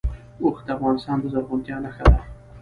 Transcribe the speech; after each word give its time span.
اوښ 0.43 0.57
د 0.65 0.67
افغانستان 0.77 1.17
د 1.19 1.25
زرغونتیا 1.33 1.77
نښه 1.83 2.05
ده. 2.13 2.21